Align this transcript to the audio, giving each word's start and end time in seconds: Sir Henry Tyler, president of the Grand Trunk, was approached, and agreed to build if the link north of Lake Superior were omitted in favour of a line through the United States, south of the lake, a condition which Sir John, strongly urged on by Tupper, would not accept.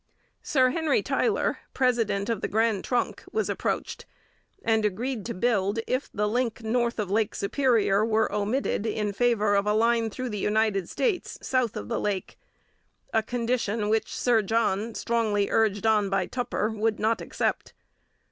Sir 0.41 0.71
Henry 0.71 1.03
Tyler, 1.03 1.59
president 1.75 2.27
of 2.27 2.41
the 2.41 2.47
Grand 2.47 2.83
Trunk, 2.83 3.23
was 3.31 3.51
approached, 3.51 4.07
and 4.63 4.83
agreed 4.83 5.27
to 5.27 5.35
build 5.35 5.77
if 5.85 6.09
the 6.11 6.27
link 6.27 6.63
north 6.63 6.97
of 6.97 7.11
Lake 7.11 7.35
Superior 7.35 8.03
were 8.03 8.33
omitted 8.33 8.87
in 8.87 9.13
favour 9.13 9.53
of 9.53 9.67
a 9.67 9.75
line 9.75 10.09
through 10.09 10.29
the 10.29 10.39
United 10.39 10.89
States, 10.89 11.37
south 11.43 11.77
of 11.77 11.87
the 11.87 11.99
lake, 11.99 12.39
a 13.13 13.21
condition 13.21 13.89
which 13.89 14.17
Sir 14.17 14.41
John, 14.41 14.95
strongly 14.95 15.51
urged 15.51 15.85
on 15.85 16.09
by 16.09 16.25
Tupper, 16.25 16.71
would 16.71 16.99
not 16.99 17.21
accept. 17.21 17.73